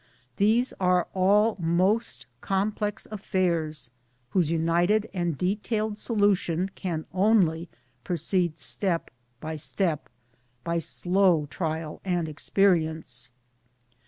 [0.37, 3.91] these are all most complex affairs
[4.29, 7.69] whose united and detailed solution can only
[8.03, 10.09] proceed step by step,
[10.63, 13.31] by slow trial and experience.